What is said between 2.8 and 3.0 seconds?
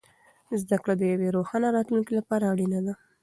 ده.